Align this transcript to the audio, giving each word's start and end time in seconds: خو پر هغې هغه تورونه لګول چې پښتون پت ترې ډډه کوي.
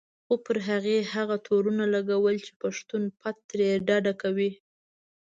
خو 0.25 0.33
پر 0.45 0.57
هغې 0.67 0.97
هغه 1.13 1.35
تورونه 1.45 1.83
لګول 1.95 2.35
چې 2.45 2.51
پښتون 2.61 3.03
پت 3.19 3.35
ترې 3.49 3.69
ډډه 3.87 4.13
کوي. 4.21 4.51